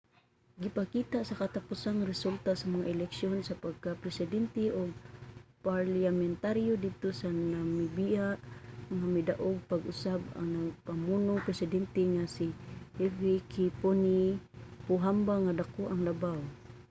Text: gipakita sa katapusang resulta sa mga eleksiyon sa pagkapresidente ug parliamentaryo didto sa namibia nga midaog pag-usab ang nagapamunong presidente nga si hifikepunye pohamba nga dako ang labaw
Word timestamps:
gipakita 0.63 1.19
sa 1.25 1.39
katapusang 1.41 1.99
resulta 2.11 2.51
sa 2.57 2.65
mga 2.73 2.85
eleksiyon 2.95 3.37
sa 3.43 3.59
pagkapresidente 3.63 4.65
ug 4.81 4.89
parliamentaryo 5.69 6.73
didto 6.85 7.09
sa 7.21 7.27
namibia 7.53 8.27
nga 8.95 9.07
midaog 9.15 9.57
pag-usab 9.71 10.21
ang 10.37 10.47
nagapamunong 10.55 11.43
presidente 11.47 12.01
nga 12.13 12.25
si 12.35 12.45
hifikepunye 12.99 14.23
pohamba 14.87 15.35
nga 15.45 15.57
dako 15.61 15.81
ang 15.89 16.01
labaw 16.07 16.39